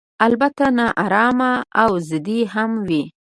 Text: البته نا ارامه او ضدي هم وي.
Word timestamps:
البته 0.25 0.65
نا 0.77 0.87
ارامه 1.05 1.51
او 1.81 1.91
ضدي 2.09 2.39
هم 2.53 2.71
وي. 2.87 3.03